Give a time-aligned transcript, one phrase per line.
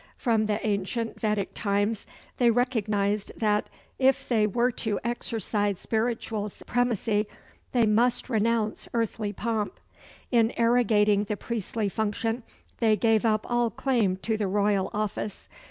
[0.17, 2.07] From the ancient Vedic times
[2.37, 3.69] they recognized that
[3.99, 7.27] if they were to exercise spiritual supremacy,
[7.71, 9.79] they must renounce earthly pomp.
[10.31, 12.41] In arrogating the priestly function,
[12.79, 15.47] they gave up all claim to the royal office.